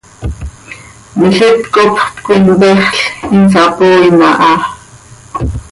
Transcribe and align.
Milít 1.17 1.61
copxöt 1.73 2.15
coi 2.25 2.39
mpexl, 2.45 2.99
insapooin 3.35 4.19
aha. 4.29 4.53